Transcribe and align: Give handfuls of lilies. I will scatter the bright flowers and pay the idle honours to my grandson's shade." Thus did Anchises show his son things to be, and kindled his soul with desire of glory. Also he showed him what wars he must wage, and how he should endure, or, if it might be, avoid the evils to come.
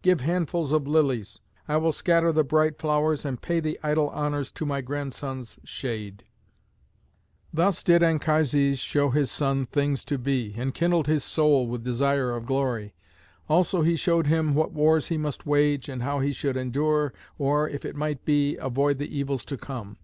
Give 0.00 0.22
handfuls 0.22 0.72
of 0.72 0.88
lilies. 0.88 1.40
I 1.68 1.76
will 1.76 1.92
scatter 1.92 2.32
the 2.32 2.42
bright 2.42 2.78
flowers 2.78 3.22
and 3.22 3.38
pay 3.42 3.60
the 3.60 3.78
idle 3.82 4.08
honours 4.08 4.50
to 4.52 4.64
my 4.64 4.80
grandson's 4.80 5.58
shade." 5.62 6.24
Thus 7.52 7.82
did 7.84 8.02
Anchises 8.02 8.78
show 8.78 9.10
his 9.10 9.30
son 9.30 9.66
things 9.66 10.02
to 10.06 10.16
be, 10.16 10.54
and 10.56 10.72
kindled 10.72 11.06
his 11.06 11.22
soul 11.22 11.66
with 11.66 11.84
desire 11.84 12.30
of 12.34 12.46
glory. 12.46 12.94
Also 13.46 13.82
he 13.82 13.94
showed 13.94 14.26
him 14.26 14.54
what 14.54 14.72
wars 14.72 15.08
he 15.08 15.18
must 15.18 15.44
wage, 15.44 15.86
and 15.90 16.02
how 16.02 16.20
he 16.20 16.32
should 16.32 16.56
endure, 16.56 17.12
or, 17.36 17.68
if 17.68 17.84
it 17.84 17.94
might 17.94 18.24
be, 18.24 18.56
avoid 18.56 18.96
the 18.96 19.14
evils 19.14 19.44
to 19.44 19.58
come. 19.58 19.98